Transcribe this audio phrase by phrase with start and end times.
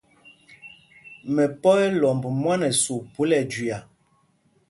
[1.33, 3.77] Mɛpɔ̄ ɛ́ lɔmb mwán ɛsûp phúla ɛjüia.